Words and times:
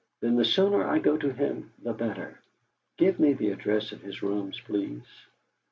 Then 0.19 0.35
the 0.35 0.43
sooner 0.45 0.83
I 0.83 0.97
go 0.97 1.15
to 1.15 1.31
him 1.31 1.73
the 1.77 1.93
better! 1.93 2.39
Give 2.97 3.19
me 3.19 3.33
the 3.33 3.51
address 3.51 3.91
of 3.91 4.01
his 4.01 4.23
rooms, 4.23 4.59
please." 4.59 5.03